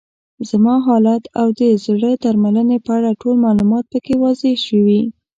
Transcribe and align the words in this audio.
زما 0.49 0.75
حالت 0.87 1.23
او 1.39 1.47
د 1.59 1.61
زړې 1.85 2.11
درملنې 2.23 2.77
په 2.85 2.91
اړه 2.97 3.11
ټول 3.21 3.35
معلومات 3.45 3.85
پکې 3.91 4.13
واضح 4.23 4.53
شوي. 4.67 5.01